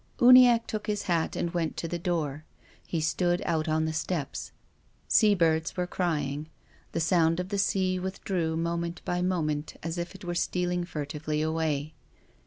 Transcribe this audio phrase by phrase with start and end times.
[0.19, 2.43] Uniacke took his hat and went to the door.
[2.87, 4.33] He stood out on the step.
[5.07, 6.49] Sea birds were crying.
[6.91, 9.55] The sound of the sea withdrew moment by mo THE GRAVE.
[9.55, 11.93] 63 ment, as if it were stealing furtively away.